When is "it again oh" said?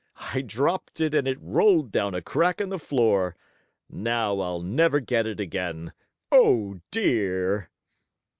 5.27-6.79